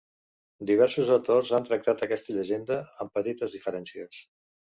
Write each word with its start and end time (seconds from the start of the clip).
Diversos 0.69 1.11
autors 1.15 1.51
han 1.57 1.67
tractat 1.67 2.01
aquesta 2.07 2.35
llegenda, 2.39 2.79
amb 3.07 3.15
petites 3.19 3.55
diferències. 3.59 4.25